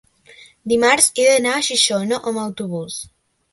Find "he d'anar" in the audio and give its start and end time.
1.11-1.53